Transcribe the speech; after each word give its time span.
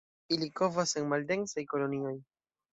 Ili 0.37 0.47
kovas 0.61 0.95
en 1.03 1.05
maldensaj 1.13 1.67
kolonioj. 1.77 2.19